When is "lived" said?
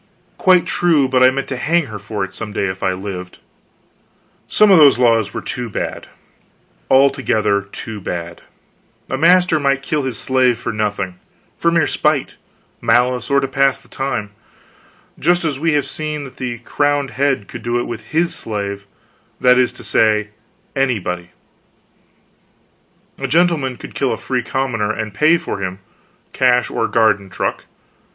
2.91-3.37